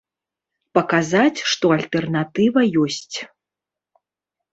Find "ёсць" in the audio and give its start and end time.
2.85-3.17